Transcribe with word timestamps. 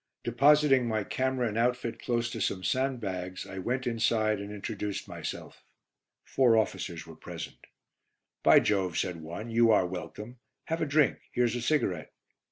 Depositing 0.23 0.87
my 0.87 1.03
camera 1.03 1.47
and 1.47 1.59
outfit 1.59 2.01
close 2.01 2.31
to 2.31 2.41
some 2.41 2.63
sandbags 2.63 3.45
I 3.45 3.59
went 3.59 3.85
inside 3.85 4.39
and 4.39 4.51
introduced 4.51 5.07
myself. 5.07 5.63
Four 6.23 6.57
officers 6.57 7.05
were 7.05 7.15
present. 7.15 7.57
"By 8.41 8.61
Jove!" 8.61 8.97
said 8.97 9.21
one, 9.21 9.51
"you 9.51 9.69
are 9.69 9.85
welcome. 9.85 10.39
Have 10.65 10.81
a 10.81 10.87
drink. 10.87 11.19
Here's 11.33 11.55
a 11.55 11.61
cigarette." 11.61 12.11